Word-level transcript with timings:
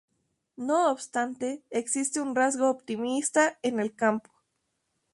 No 0.57 0.89
obstante, 0.91 1.63
existe 1.69 2.19
un 2.21 2.35
rasgo 2.35 2.71
optimista 2.71 3.59
en 3.61 3.79
el 3.79 3.93
campo. 3.93 4.31